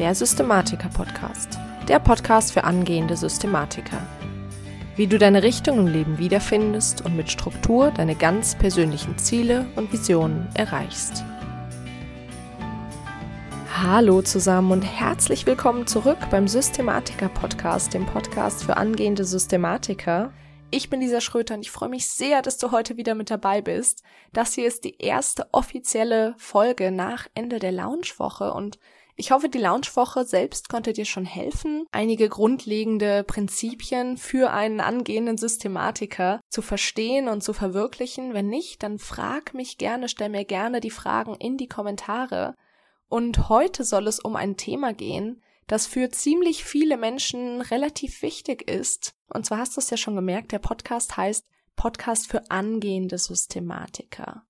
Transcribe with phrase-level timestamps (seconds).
[0.00, 1.58] der Systematiker-Podcast.
[1.86, 4.00] Der Podcast für angehende Systematiker.
[4.96, 9.92] Wie du deine Richtung im Leben wiederfindest und mit Struktur deine ganz persönlichen Ziele und
[9.92, 11.22] Visionen erreichst.
[13.76, 20.32] Hallo zusammen und herzlich willkommen zurück beim Systematiker-Podcast, dem Podcast für angehende Systematiker.
[20.72, 23.60] Ich bin Lisa Schröter und ich freue mich sehr, dass du heute wieder mit dabei
[23.60, 24.04] bist.
[24.32, 28.78] Das hier ist die erste offizielle Folge nach Ende der Launchwoche und
[29.16, 35.36] ich hoffe, die Launchwoche selbst konnte dir schon helfen, einige grundlegende Prinzipien für einen angehenden
[35.36, 38.32] Systematiker zu verstehen und zu verwirklichen.
[38.32, 42.54] Wenn nicht, dann frag mich gerne, stell mir gerne die Fragen in die Kommentare.
[43.08, 48.68] Und heute soll es um ein Thema gehen, das für ziemlich viele Menschen relativ wichtig
[48.68, 49.14] ist.
[49.32, 51.46] Und zwar hast du es ja schon gemerkt, der Podcast heißt
[51.76, 54.42] Podcast für angehende Systematiker.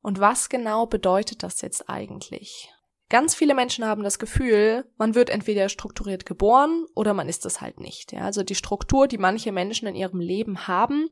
[0.00, 2.72] Und was genau bedeutet das jetzt eigentlich?
[3.08, 7.60] Ganz viele Menschen haben das Gefühl, man wird entweder strukturiert geboren oder man ist es
[7.60, 8.12] halt nicht.
[8.12, 8.20] Ja?
[8.20, 11.10] Also die Struktur, die manche Menschen in ihrem Leben haben,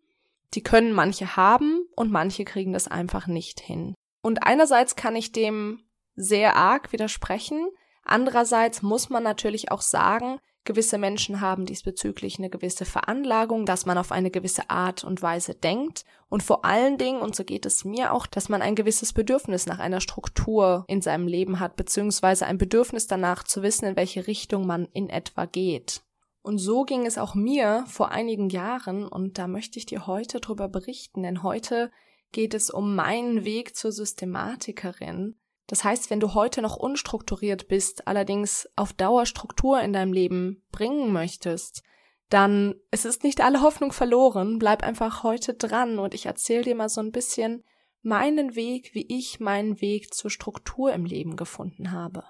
[0.54, 3.96] die können manche haben und manche kriegen das einfach nicht hin.
[4.22, 5.82] Und einerseits kann ich dem
[6.14, 7.68] sehr arg widersprechen,
[8.08, 13.98] Andererseits muss man natürlich auch sagen, gewisse Menschen haben diesbezüglich eine gewisse Veranlagung, dass man
[13.98, 17.84] auf eine gewisse Art und Weise denkt und vor allen Dingen, und so geht es
[17.84, 22.46] mir auch, dass man ein gewisses Bedürfnis nach einer Struktur in seinem Leben hat, beziehungsweise
[22.46, 26.02] ein Bedürfnis danach zu wissen, in welche Richtung man in etwa geht.
[26.40, 30.40] Und so ging es auch mir vor einigen Jahren und da möchte ich dir heute
[30.40, 31.90] drüber berichten, denn heute
[32.32, 35.36] geht es um meinen Weg zur Systematikerin,
[35.68, 40.64] das heißt, wenn du heute noch unstrukturiert bist, allerdings auf Dauer Struktur in deinem Leben
[40.72, 41.82] bringen möchtest,
[42.30, 46.74] dann es ist nicht alle Hoffnung verloren, bleib einfach heute dran und ich erzähle dir
[46.74, 47.64] mal so ein bisschen
[48.02, 52.24] meinen Weg, wie ich meinen Weg zur Struktur im Leben gefunden habe.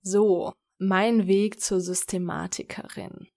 [0.00, 3.28] So, mein Weg zur Systematikerin.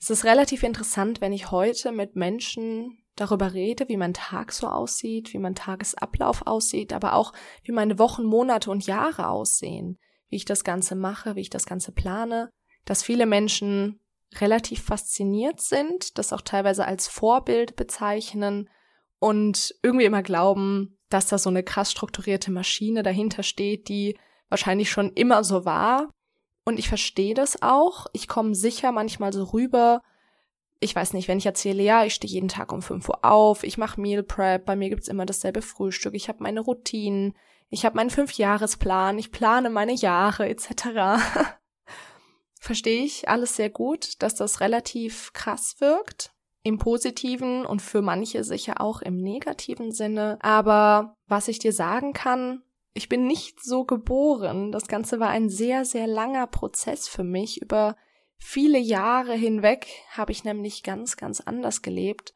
[0.00, 4.68] Es ist relativ interessant, wenn ich heute mit Menschen darüber rede, wie mein Tag so
[4.68, 7.32] aussieht, wie mein Tagesablauf aussieht, aber auch
[7.64, 11.66] wie meine Wochen, Monate und Jahre aussehen, wie ich das Ganze mache, wie ich das
[11.66, 12.50] Ganze plane,
[12.84, 14.00] dass viele Menschen
[14.36, 18.68] relativ fasziniert sind, das auch teilweise als Vorbild bezeichnen
[19.18, 24.90] und irgendwie immer glauben, dass da so eine krass strukturierte Maschine dahinter steht, die wahrscheinlich
[24.90, 26.10] schon immer so war.
[26.64, 28.06] Und ich verstehe das auch.
[28.12, 30.02] Ich komme sicher manchmal so rüber,
[30.80, 33.62] ich weiß nicht, wenn ich erzähle, ja, ich stehe jeden Tag um 5 Uhr auf,
[33.64, 37.34] ich mache Meal Prep, bei mir gibt's immer dasselbe Frühstück, ich habe meine Routinen,
[37.68, 41.20] ich habe meinen Fünfjahresplan, ich plane meine Jahre etc.
[42.60, 46.32] Verstehe ich alles sehr gut, dass das relativ krass wirkt.
[46.62, 50.36] Im positiven und für manche sicher auch im negativen Sinne.
[50.40, 54.72] Aber was ich dir sagen kann, ich bin nicht so geboren.
[54.72, 57.94] Das Ganze war ein sehr, sehr langer Prozess für mich über
[58.38, 62.34] Viele Jahre hinweg habe ich nämlich ganz, ganz anders gelebt.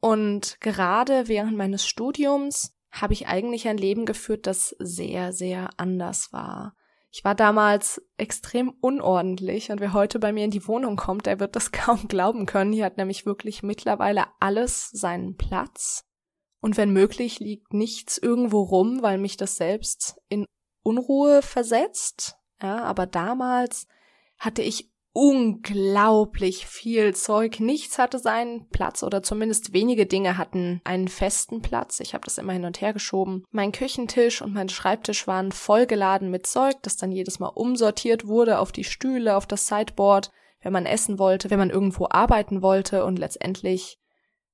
[0.00, 6.32] Und gerade während meines Studiums habe ich eigentlich ein Leben geführt, das sehr, sehr anders
[6.32, 6.74] war.
[7.10, 11.40] Ich war damals extrem unordentlich und wer heute bei mir in die Wohnung kommt, der
[11.40, 12.72] wird das kaum glauben können.
[12.72, 16.04] Hier hat nämlich wirklich mittlerweile alles seinen Platz.
[16.60, 20.44] Und wenn möglich liegt nichts irgendwo rum, weil mich das selbst in
[20.82, 22.36] Unruhe versetzt.
[22.60, 23.86] Ja, aber damals
[24.38, 27.58] hatte ich unglaublich viel Zeug.
[27.58, 31.98] Nichts hatte seinen Platz oder zumindest wenige Dinge hatten einen festen Platz.
[31.98, 33.42] Ich habe das immer hin und her geschoben.
[33.50, 38.60] Mein Küchentisch und mein Schreibtisch waren vollgeladen mit Zeug, das dann jedes Mal umsortiert wurde
[38.60, 40.30] auf die Stühle, auf das Sideboard,
[40.62, 43.98] wenn man essen wollte, wenn man irgendwo arbeiten wollte und letztendlich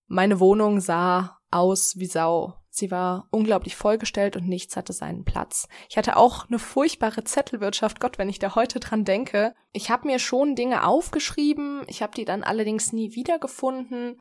[0.06, 2.54] meine Wohnung sah aus wie Sau.
[2.68, 5.68] Sie war unglaublich vollgestellt und nichts hatte seinen Platz.
[5.88, 8.00] Ich hatte auch eine furchtbare Zettelwirtschaft.
[8.00, 9.54] Gott, wenn ich da heute dran denke.
[9.72, 14.20] Ich habe mir schon Dinge aufgeschrieben, ich habe die dann allerdings nie wiedergefunden.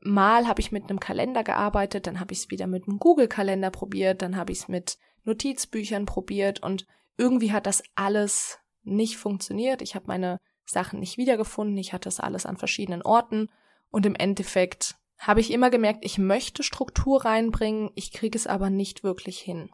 [0.00, 3.70] Mal habe ich mit einem Kalender gearbeitet, dann habe ich es wieder mit einem Google-Kalender
[3.70, 6.86] probiert, dann habe ich es mit Notizbüchern probiert und
[7.16, 9.82] irgendwie hat das alles nicht funktioniert.
[9.82, 13.48] Ich habe meine Sachen nicht wiedergefunden, ich hatte es alles an verschiedenen Orten
[13.90, 18.70] und im Endeffekt habe ich immer gemerkt, ich möchte Struktur reinbringen, ich kriege es aber
[18.70, 19.70] nicht wirklich hin.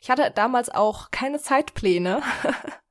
[0.00, 2.22] Ich hatte damals auch keine Zeitpläne,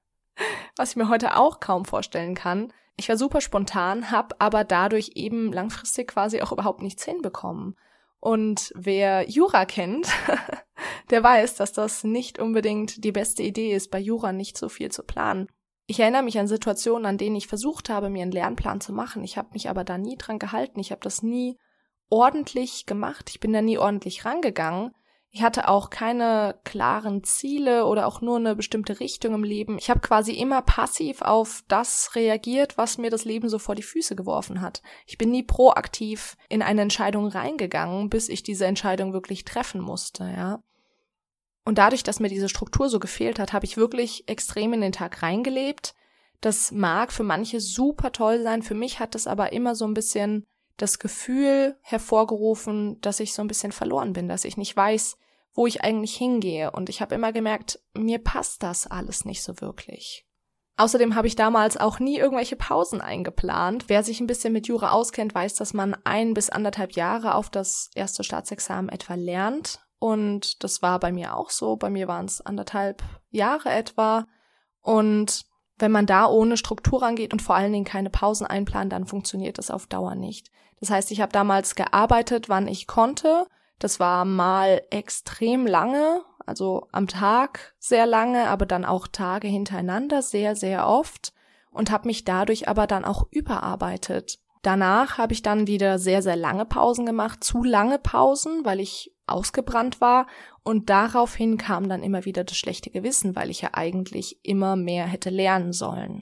[0.77, 2.71] was ich mir heute auch kaum vorstellen kann.
[2.95, 7.75] Ich war super spontan, habe aber dadurch eben langfristig quasi auch überhaupt nichts hinbekommen.
[8.19, 10.07] Und wer Jura kennt,
[11.09, 14.91] der weiß, dass das nicht unbedingt die beste Idee ist, bei Jura nicht so viel
[14.91, 15.47] zu planen.
[15.87, 19.23] Ich erinnere mich an Situationen, an denen ich versucht habe, mir einen Lernplan zu machen.
[19.23, 20.79] Ich habe mich aber da nie dran gehalten.
[20.79, 21.57] Ich habe das nie
[22.11, 23.29] ordentlich gemacht.
[23.31, 24.91] Ich bin da nie ordentlich rangegangen.
[25.33, 29.77] Ich hatte auch keine klaren Ziele oder auch nur eine bestimmte Richtung im Leben.
[29.77, 33.81] Ich habe quasi immer passiv auf das reagiert, was mir das Leben so vor die
[33.81, 34.81] Füße geworfen hat.
[35.07, 40.25] Ich bin nie proaktiv in eine Entscheidung reingegangen, bis ich diese Entscheidung wirklich treffen musste,
[40.25, 40.59] ja.
[41.63, 44.91] Und dadurch, dass mir diese Struktur so gefehlt hat, habe ich wirklich extrem in den
[44.91, 45.93] Tag reingelebt.
[46.41, 49.93] Das mag für manche super toll sein, für mich hat es aber immer so ein
[49.93, 50.43] bisschen
[50.77, 55.17] das Gefühl hervorgerufen, dass ich so ein bisschen verloren bin, dass ich nicht weiß,
[55.53, 56.71] wo ich eigentlich hingehe.
[56.71, 60.25] Und ich habe immer gemerkt, mir passt das alles nicht so wirklich.
[60.77, 63.85] Außerdem habe ich damals auch nie irgendwelche Pausen eingeplant.
[63.87, 67.49] Wer sich ein bisschen mit Jura auskennt, weiß, dass man ein bis anderthalb Jahre auf
[67.49, 69.79] das erste Staatsexamen etwa lernt.
[69.99, 71.75] Und das war bei mir auch so.
[71.75, 74.25] Bei mir waren es anderthalb Jahre etwa.
[74.81, 75.45] Und
[75.81, 79.57] wenn man da ohne Struktur rangeht und vor allen Dingen keine Pausen einplant, dann funktioniert
[79.57, 80.51] das auf Dauer nicht.
[80.79, 83.45] Das heißt, ich habe damals gearbeitet, wann ich konnte
[83.81, 90.21] das war mal extrem lange, also am Tag sehr lange, aber dann auch Tage hintereinander
[90.21, 91.33] sehr, sehr oft
[91.71, 94.39] und habe mich dadurch aber dann auch überarbeitet.
[94.61, 99.15] Danach habe ich dann wieder sehr, sehr lange Pausen gemacht, zu lange Pausen, weil ich
[99.31, 100.27] ausgebrannt war
[100.63, 105.05] und daraufhin kam dann immer wieder das schlechte Gewissen, weil ich ja eigentlich immer mehr
[105.05, 106.21] hätte lernen sollen.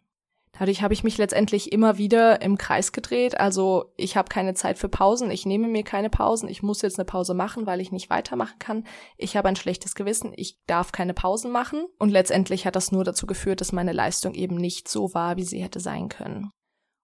[0.59, 3.39] Dadurch habe ich mich letztendlich immer wieder im Kreis gedreht.
[3.39, 6.99] Also ich habe keine Zeit für Pausen, ich nehme mir keine Pausen, ich muss jetzt
[6.99, 8.83] eine Pause machen, weil ich nicht weitermachen kann.
[9.17, 11.85] Ich habe ein schlechtes Gewissen, ich darf keine Pausen machen.
[11.97, 15.45] Und letztendlich hat das nur dazu geführt, dass meine Leistung eben nicht so war, wie
[15.45, 16.51] sie hätte sein können.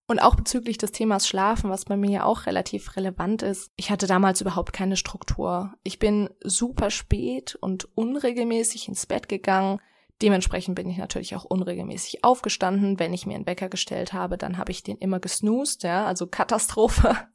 [0.07, 3.71] Und auch bezüglich des Themas Schlafen, was bei mir ja auch relativ relevant ist.
[3.75, 5.73] Ich hatte damals überhaupt keine Struktur.
[5.83, 9.79] Ich bin super spät und unregelmäßig ins Bett gegangen
[10.21, 12.99] Dementsprechend bin ich natürlich auch unregelmäßig aufgestanden.
[12.99, 16.27] Wenn ich mir einen Wecker gestellt habe, dann habe ich den immer gesnoost, ja, also
[16.27, 17.15] Katastrophe.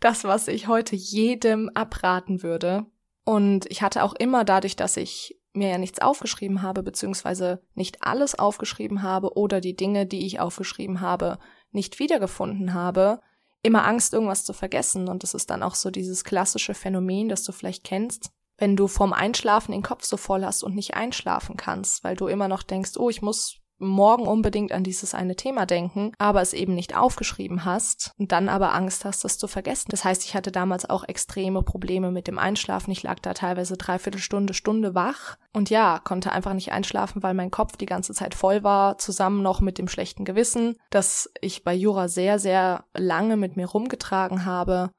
[0.00, 2.84] Das, was ich heute jedem abraten würde.
[3.24, 8.02] Und ich hatte auch immer dadurch, dass ich mir ja nichts aufgeschrieben habe, beziehungsweise nicht
[8.02, 11.38] alles aufgeschrieben habe oder die Dinge, die ich aufgeschrieben habe,
[11.74, 13.20] nicht wiedergefunden habe,
[13.62, 15.08] immer Angst, irgendwas zu vergessen.
[15.08, 18.86] Und das ist dann auch so dieses klassische Phänomen, das du vielleicht kennst wenn du
[18.86, 22.62] vorm Einschlafen den Kopf so voll hast und nicht einschlafen kannst, weil du immer noch
[22.62, 26.96] denkst, oh, ich muss morgen unbedingt an dieses eine Thema denken, aber es eben nicht
[26.96, 29.88] aufgeschrieben hast und dann aber Angst hast, das zu vergessen.
[29.90, 32.90] Das heißt, ich hatte damals auch extreme Probleme mit dem Einschlafen.
[32.90, 37.34] Ich lag da teilweise dreiviertel Stunde, Stunde wach und ja, konnte einfach nicht einschlafen, weil
[37.34, 41.64] mein Kopf die ganze Zeit voll war, zusammen noch mit dem schlechten Gewissen, das ich
[41.64, 44.90] bei Jura sehr, sehr lange mit mir rumgetragen habe.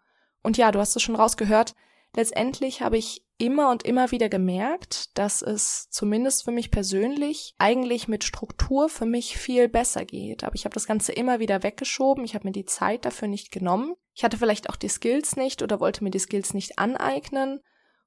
[0.44, 1.74] Und ja, du hast es schon rausgehört,
[2.16, 8.08] letztendlich habe ich immer und immer wieder gemerkt, dass es zumindest für mich persönlich eigentlich
[8.08, 10.44] mit Struktur für mich viel besser geht.
[10.44, 12.24] Aber ich habe das Ganze immer wieder weggeschoben.
[12.24, 13.94] Ich habe mir die Zeit dafür nicht genommen.
[14.14, 17.60] Ich hatte vielleicht auch die Skills nicht oder wollte mir die Skills nicht aneignen.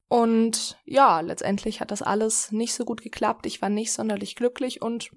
[0.09, 3.45] Und ja, letztendlich hat das alles nicht so gut geklappt.
[3.45, 5.11] Ich war nicht sonderlich glücklich und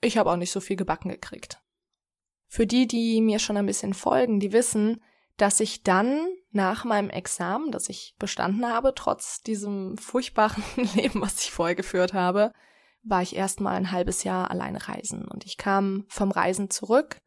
[0.00, 1.60] ich habe auch nicht so viel gebacken gekriegt.
[2.46, 5.02] Für die, die mir schon ein bisschen folgen, die wissen,
[5.36, 10.62] dass ich dann nach meinem Examen, das ich bestanden habe, trotz diesem furchtbaren
[10.94, 12.52] Leben, was ich vorher geführt habe,
[13.02, 15.26] war ich erstmal ein halbes Jahr alleine reisen.
[15.26, 17.20] Und ich kam vom Reisen zurück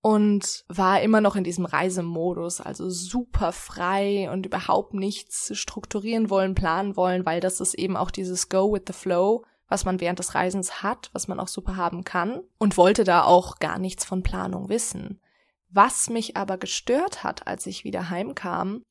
[0.00, 6.54] und war immer noch in diesem Reisemodus, also super frei und überhaupt nichts strukturieren wollen,
[6.54, 10.20] planen wollen, weil das ist eben auch dieses Go with the Flow, was man während
[10.20, 14.04] des Reisens hat, was man auch super haben kann und wollte da auch gar nichts
[14.04, 15.20] von Planung wissen.
[15.76, 18.82] Was mich aber gestört hat, als ich wieder heimkam,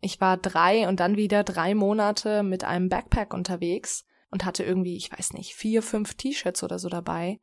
[0.00, 4.96] ich war drei und dann wieder drei Monate mit einem Backpack unterwegs und hatte irgendwie,
[4.96, 7.40] ich weiß nicht, vier, fünf T-Shirts oder so dabei.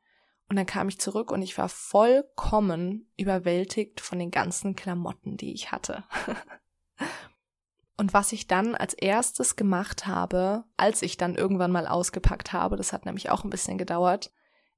[0.48, 5.52] Und dann kam ich zurück und ich war vollkommen überwältigt von den ganzen Klamotten, die
[5.52, 6.06] ich hatte.
[7.98, 12.78] und was ich dann als erstes gemacht habe, als ich dann irgendwann mal ausgepackt habe,
[12.78, 14.32] das hat nämlich auch ein bisschen gedauert,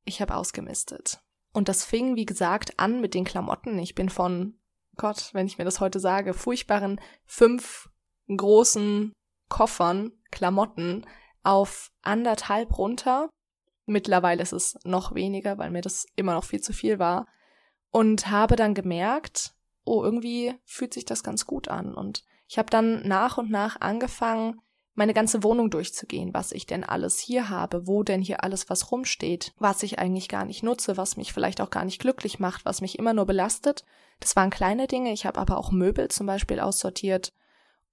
[0.05, 1.21] ich habe ausgemistet.
[1.53, 3.79] Und das fing, wie gesagt, an mit den Klamotten.
[3.79, 4.59] Ich bin von,
[4.95, 7.89] Gott, wenn ich mir das heute sage, furchtbaren fünf
[8.27, 9.13] großen
[9.49, 11.05] Koffern, Klamotten
[11.43, 13.29] auf anderthalb runter.
[13.85, 17.25] Mittlerweile ist es noch weniger, weil mir das immer noch viel zu viel war.
[17.89, 21.95] Und habe dann gemerkt, oh, irgendwie fühlt sich das ganz gut an.
[21.95, 24.61] Und ich habe dann nach und nach angefangen,
[24.97, 28.91] meine ganze Wohnung durchzugehen, was ich denn alles hier habe, wo denn hier alles was
[28.91, 32.65] rumsteht, was ich eigentlich gar nicht nutze, was mich vielleicht auch gar nicht glücklich macht,
[32.65, 33.85] was mich immer nur belastet.
[34.19, 37.31] Das waren kleine Dinge, ich habe aber auch Möbel zum Beispiel aussortiert.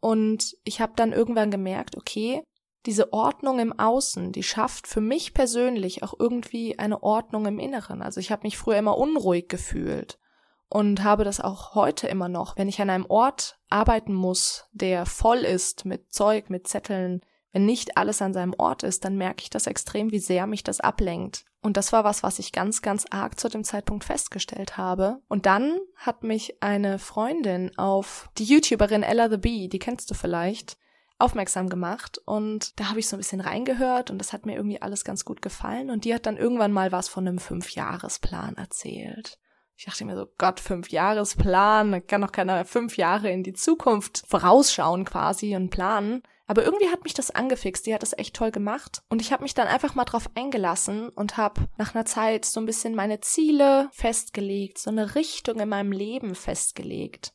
[0.00, 2.42] Und ich habe dann irgendwann gemerkt, okay,
[2.86, 8.00] diese Ordnung im Außen, die schafft für mich persönlich auch irgendwie eine Ordnung im Inneren.
[8.00, 10.18] Also ich habe mich früher immer unruhig gefühlt
[10.74, 12.56] und habe das auch heute immer noch.
[12.56, 17.20] Wenn ich an einem Ort arbeiten muss, der voll ist mit Zeug, mit Zetteln,
[17.52, 20.64] wenn nicht alles an seinem Ort ist, dann merke ich das extrem, wie sehr mich
[20.64, 21.44] das ablenkt.
[21.62, 25.22] Und das war was, was ich ganz, ganz arg zu dem Zeitpunkt festgestellt habe.
[25.28, 30.14] Und dann hat mich eine Freundin auf die YouTuberin Ella the Bee, die kennst du
[30.14, 30.76] vielleicht,
[31.20, 34.82] aufmerksam gemacht und da habe ich so ein bisschen reingehört und das hat mir irgendwie
[34.82, 39.38] alles ganz gut gefallen und die hat dann irgendwann mal was von einem Fünfjahresplan erzählt.
[39.76, 44.24] Ich dachte mir so, Gott, Fünfjahresplan, da kann doch keiner fünf Jahre in die Zukunft
[44.26, 46.22] vorausschauen quasi und planen.
[46.46, 49.02] Aber irgendwie hat mich das angefixt, die hat das echt toll gemacht.
[49.08, 52.60] Und ich habe mich dann einfach mal drauf eingelassen und habe nach einer Zeit so
[52.60, 57.32] ein bisschen meine Ziele festgelegt, so eine Richtung in meinem Leben festgelegt.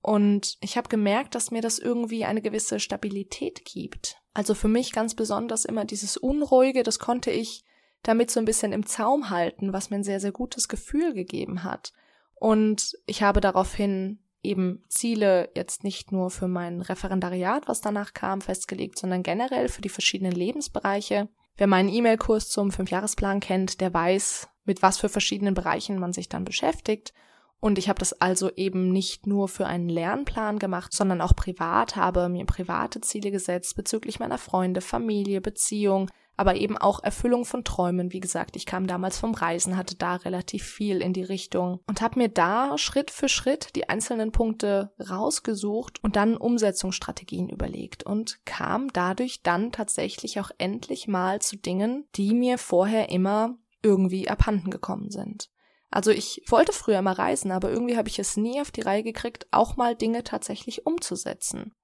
[0.00, 4.16] Und ich habe gemerkt, dass mir das irgendwie eine gewisse Stabilität gibt.
[4.34, 7.64] Also für mich ganz besonders immer dieses Unruhige, das konnte ich
[8.02, 11.62] damit so ein bisschen im Zaum halten, was mir ein sehr, sehr gutes Gefühl gegeben
[11.62, 11.92] hat.
[12.34, 18.40] Und ich habe daraufhin eben Ziele jetzt nicht nur für mein Referendariat, was danach kam,
[18.40, 21.28] festgelegt, sondern generell für die verschiedenen Lebensbereiche.
[21.56, 26.28] Wer meinen E-Mail-Kurs zum Fünfjahresplan kennt, der weiß, mit was für verschiedenen Bereichen man sich
[26.28, 27.12] dann beschäftigt.
[27.60, 31.94] Und ich habe das also eben nicht nur für einen Lernplan gemacht, sondern auch privat,
[31.94, 37.64] habe mir private Ziele gesetzt bezüglich meiner Freunde, Familie, Beziehung, aber eben auch Erfüllung von
[37.64, 38.12] Träumen.
[38.12, 42.00] Wie gesagt, ich kam damals vom Reisen, hatte da relativ viel in die Richtung und
[42.00, 48.44] habe mir da Schritt für Schritt die einzelnen Punkte rausgesucht und dann Umsetzungsstrategien überlegt und
[48.44, 54.70] kam dadurch dann tatsächlich auch endlich mal zu Dingen, die mir vorher immer irgendwie abhanden
[54.70, 55.50] gekommen sind.
[55.90, 59.02] Also ich wollte früher immer reisen, aber irgendwie habe ich es nie auf die Reihe
[59.02, 61.74] gekriegt, auch mal Dinge tatsächlich umzusetzen.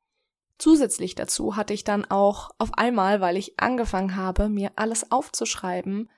[0.58, 6.10] Zusätzlich dazu hatte ich dann auch auf einmal, weil ich angefangen habe, mir alles aufzuschreiben,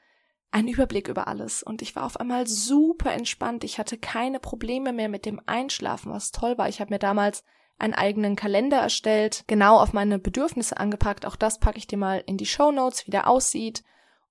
[0.51, 3.63] einen Überblick über alles und ich war auf einmal super entspannt.
[3.65, 6.69] Ich hatte keine Probleme mehr mit dem Einschlafen, was toll war.
[6.69, 7.45] Ich habe mir damals
[7.79, 11.25] einen eigenen Kalender erstellt, genau auf meine Bedürfnisse angepackt.
[11.27, 13.85] Auch das packe ich dir mal in die Show Notes, wie der aussieht.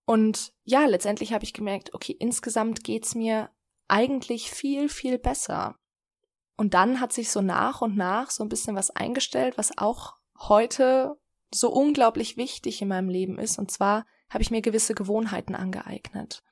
[0.06, 3.50] Und ja, letztendlich habe ich gemerkt, okay, insgesamt geht's mir
[3.88, 5.79] eigentlich viel, viel besser.
[6.60, 10.18] Und dann hat sich so nach und nach so ein bisschen was eingestellt, was auch
[10.38, 11.16] heute
[11.54, 13.58] so unglaublich wichtig in meinem Leben ist.
[13.60, 16.44] Und zwar habe ich mir gewisse Gewohnheiten angeeignet.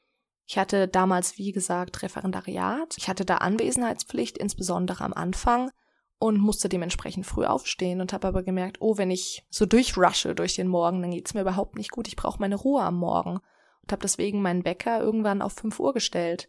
[0.46, 2.96] Ich hatte damals, wie gesagt, Referendariat.
[2.98, 5.72] Ich hatte da Anwesenheitspflicht, insbesondere am Anfang,
[6.20, 10.56] und musste dementsprechend früh aufstehen und habe aber gemerkt, oh, wenn ich so durchrushe durch
[10.56, 12.08] den Morgen, dann geht's mir überhaupt nicht gut.
[12.08, 13.42] Ich brauche meine Ruhe am Morgen
[13.82, 16.48] und habe deswegen meinen Wecker irgendwann auf 5 Uhr gestellt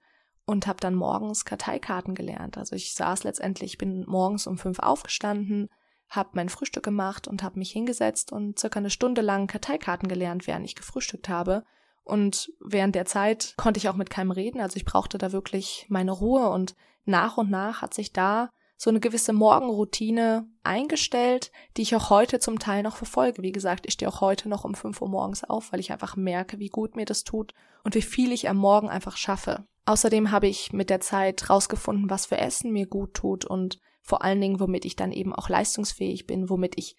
[0.48, 2.56] und habe dann morgens Karteikarten gelernt.
[2.56, 5.68] Also ich saß letztendlich, bin morgens um fünf aufgestanden,
[6.08, 10.46] habe mein Frühstück gemacht und habe mich hingesetzt und circa eine Stunde lang Karteikarten gelernt,
[10.46, 11.64] während ich gefrühstückt habe.
[12.02, 15.84] Und während der Zeit konnte ich auch mit keinem reden, also ich brauchte da wirklich
[15.90, 16.74] meine Ruhe und
[17.04, 22.38] nach und nach hat sich da so eine gewisse Morgenroutine eingestellt, die ich auch heute
[22.38, 23.42] zum Teil noch verfolge.
[23.42, 26.16] Wie gesagt, ich stehe auch heute noch um fünf Uhr morgens auf, weil ich einfach
[26.16, 27.52] merke, wie gut mir das tut
[27.84, 29.66] und wie viel ich am Morgen einfach schaffe.
[29.88, 34.22] Außerdem habe ich mit der Zeit rausgefunden, was für Essen mir gut tut und vor
[34.22, 36.94] allen Dingen, womit ich dann eben auch leistungsfähig bin, womit ich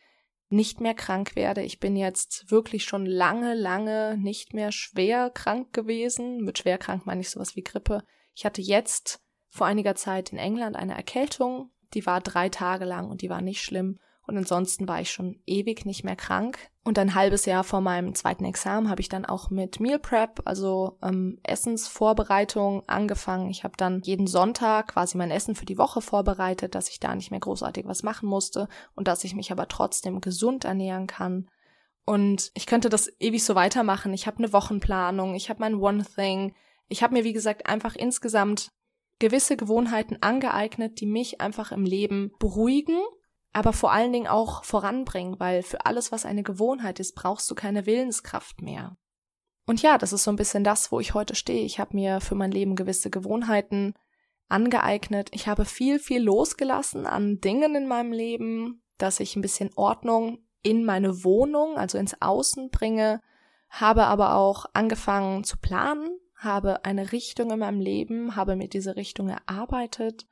[0.49, 1.61] nicht mehr krank werde.
[1.61, 6.43] Ich bin jetzt wirklich schon lange, lange nicht mehr schwer krank gewesen.
[6.43, 8.03] Mit schwer krank meine ich sowas wie Grippe.
[8.33, 11.69] Ich hatte jetzt vor einiger Zeit in England eine Erkältung.
[11.93, 13.99] Die war drei Tage lang und die war nicht schlimm.
[14.29, 16.69] Und ansonsten war ich schon ewig nicht mehr krank.
[16.83, 20.41] Und ein halbes Jahr vor meinem zweiten Examen habe ich dann auch mit Meal Prep,
[20.45, 23.49] also ähm, Essensvorbereitung, angefangen.
[23.49, 27.15] Ich habe dann jeden Sonntag quasi mein Essen für die Woche vorbereitet, dass ich da
[27.15, 31.49] nicht mehr großartig was machen musste und dass ich mich aber trotzdem gesund ernähren kann.
[32.05, 34.13] Und ich könnte das ewig so weitermachen.
[34.13, 36.53] Ich habe eine Wochenplanung, ich habe mein One Thing.
[36.87, 38.69] Ich habe mir, wie gesagt, einfach insgesamt
[39.17, 42.99] gewisse Gewohnheiten angeeignet, die mich einfach im Leben beruhigen
[43.53, 47.55] aber vor allen Dingen auch voranbringen, weil für alles, was eine Gewohnheit ist, brauchst du
[47.55, 48.95] keine Willenskraft mehr.
[49.65, 51.63] Und ja, das ist so ein bisschen das, wo ich heute stehe.
[51.63, 53.93] Ich habe mir für mein Leben gewisse Gewohnheiten
[54.47, 55.29] angeeignet.
[55.31, 60.39] Ich habe viel, viel losgelassen an Dingen in meinem Leben, dass ich ein bisschen Ordnung
[60.61, 63.21] in meine Wohnung, also ins Außen bringe,
[63.69, 68.95] habe aber auch angefangen zu planen, habe eine Richtung in meinem Leben, habe mir diese
[68.95, 70.27] Richtung erarbeitet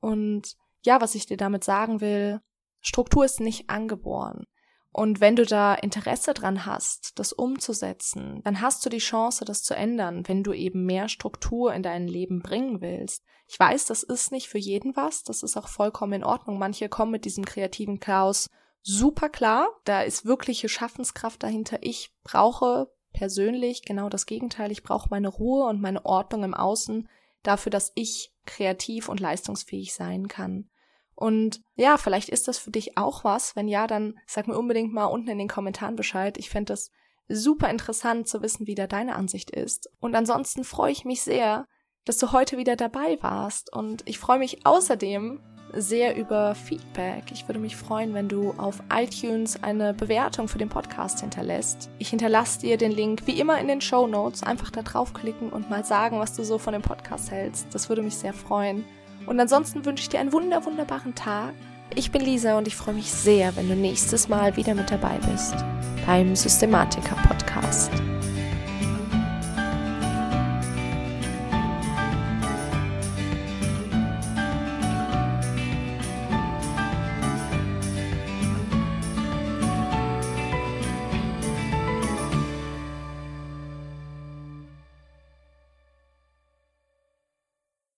[0.00, 2.40] und ja, was ich dir damit sagen will,
[2.80, 4.44] Struktur ist nicht angeboren.
[4.92, 9.62] Und wenn du da Interesse dran hast, das umzusetzen, dann hast du die Chance, das
[9.62, 13.22] zu ändern, wenn du eben mehr Struktur in dein Leben bringen willst.
[13.46, 16.58] Ich weiß, das ist nicht für jeden was, das ist auch vollkommen in Ordnung.
[16.58, 18.48] Manche kommen mit diesem kreativen Chaos
[18.82, 21.78] super klar, da ist wirkliche Schaffenskraft dahinter.
[21.82, 24.72] Ich brauche persönlich genau das Gegenteil.
[24.72, 27.08] Ich brauche meine Ruhe und meine Ordnung im Außen
[27.42, 30.70] dafür, dass ich kreativ und leistungsfähig sein kann.
[31.20, 33.54] Und ja, vielleicht ist das für dich auch was.
[33.54, 36.38] Wenn ja, dann sag mir unbedingt mal unten in den Kommentaren Bescheid.
[36.38, 36.90] Ich fände das
[37.28, 39.90] super interessant zu wissen, wie da deine Ansicht ist.
[40.00, 41.66] Und ansonsten freue ich mich sehr,
[42.06, 43.70] dass du heute wieder dabei warst.
[43.70, 45.42] Und ich freue mich außerdem
[45.74, 47.24] sehr über Feedback.
[47.32, 51.90] Ich würde mich freuen, wenn du auf iTunes eine Bewertung für den Podcast hinterlässt.
[51.98, 54.42] Ich hinterlasse dir den Link wie immer in den Show Notes.
[54.42, 57.66] Einfach da draufklicken und mal sagen, was du so von dem Podcast hältst.
[57.74, 58.86] Das würde mich sehr freuen.
[59.26, 61.52] Und ansonsten wünsche ich dir einen wunder, wunderbaren Tag.
[61.94, 65.18] Ich bin Lisa und ich freue mich sehr, wenn du nächstes Mal wieder mit dabei
[65.30, 65.54] bist
[66.06, 67.90] beim Systematiker Podcast.